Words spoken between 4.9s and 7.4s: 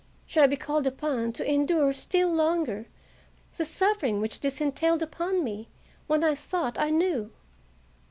upon me, when I thought I knew?